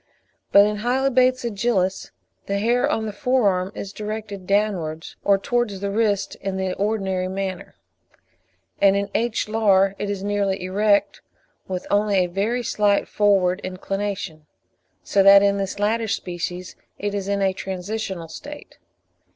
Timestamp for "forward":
13.07-13.61